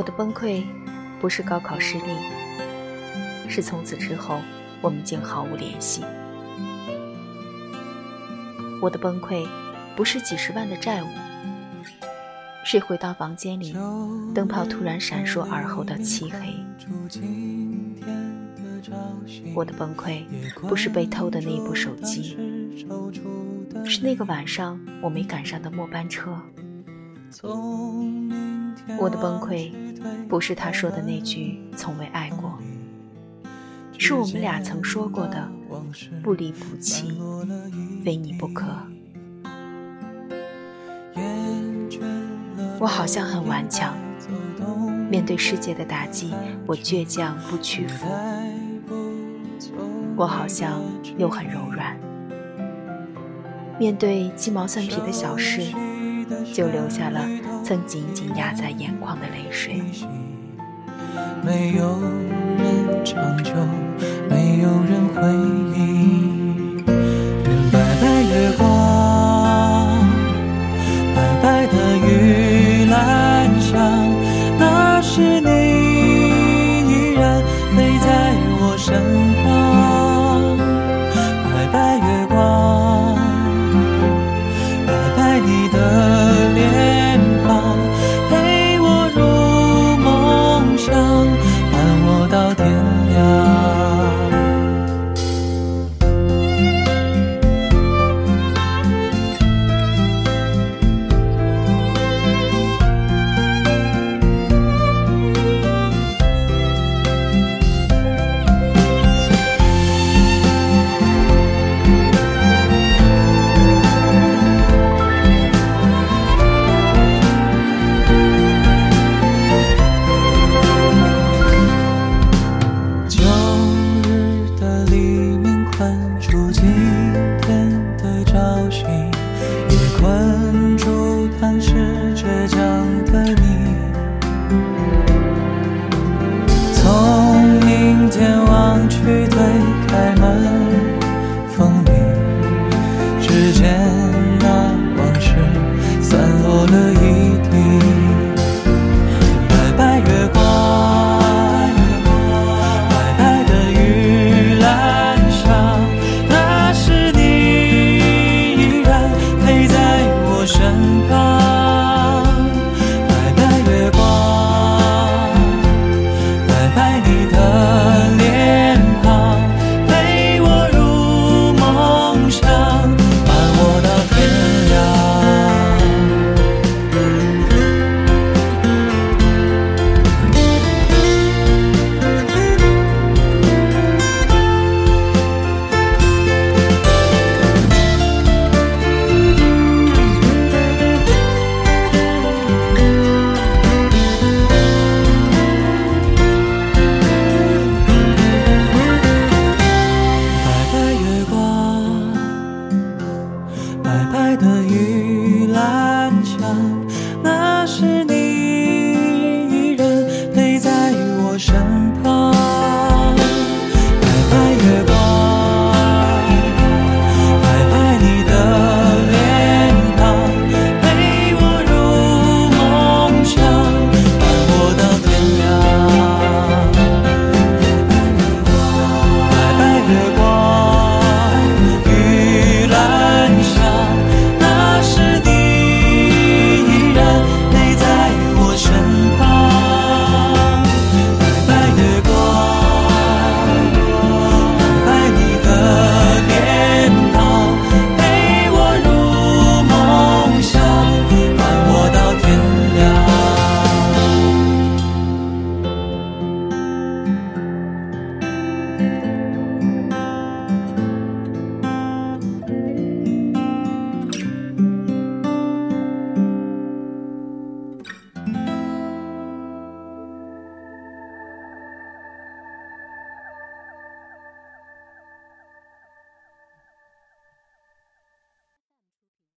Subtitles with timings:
[0.00, 0.62] 我的崩溃，
[1.20, 2.04] 不是高考失利，
[3.50, 4.40] 是从此之后
[4.80, 6.02] 我们竟毫无联系。
[8.80, 9.46] 我的崩溃，
[9.94, 11.06] 不是几十万的债务，
[12.64, 13.74] 是回到房间里，
[14.34, 16.38] 灯泡突然闪烁而后的漆黑。
[19.54, 20.22] 我的崩溃，
[20.62, 22.38] 不是被偷的那部手机，
[23.84, 26.40] 是那个晚上我没赶上的末班车。
[28.98, 29.70] 我的崩溃，
[30.28, 32.58] 不是他说的那句“从未爱过”，
[33.96, 35.48] 是我们俩曾说过的
[36.22, 37.20] “不离不弃，
[38.04, 38.66] 非你不可”。
[42.80, 43.94] 我好像很顽强，
[45.08, 46.34] 面对世界的打击，
[46.66, 48.06] 我倔强不屈服；
[50.16, 50.82] 我好像
[51.16, 51.96] 又很柔软，
[53.78, 55.62] 面对鸡毛蒜皮的小事。
[56.52, 57.20] 就留下了
[57.64, 59.82] 曾紧紧压在眼眶的泪水。
[61.42, 62.00] 没有
[62.58, 63.52] 人长久，
[64.28, 65.20] 没有人回
[65.74, 65.78] 忆。
[67.72, 68.62] 白白月光，
[71.14, 73.78] 白白的玉兰香，
[74.58, 75.50] 那时你
[76.90, 77.42] 依然
[77.74, 78.08] 陪在
[78.60, 78.88] 我身
[79.42, 80.56] 旁。
[81.44, 83.16] 白白月光，
[84.86, 86.09] 白白你的。